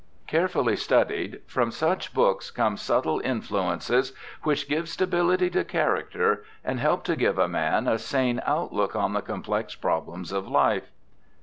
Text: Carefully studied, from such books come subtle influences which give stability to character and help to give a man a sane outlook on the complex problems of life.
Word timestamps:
Carefully 0.25 0.75
studied, 0.77 1.41
from 1.45 1.69
such 1.69 2.11
books 2.11 2.49
come 2.49 2.75
subtle 2.75 3.19
influences 3.23 4.13
which 4.41 4.67
give 4.67 4.89
stability 4.89 5.47
to 5.51 5.63
character 5.63 6.43
and 6.65 6.79
help 6.79 7.03
to 7.03 7.15
give 7.15 7.37
a 7.37 7.47
man 7.47 7.87
a 7.87 7.99
sane 7.99 8.41
outlook 8.47 8.95
on 8.95 9.13
the 9.13 9.21
complex 9.21 9.75
problems 9.75 10.31
of 10.31 10.47
life. 10.47 10.89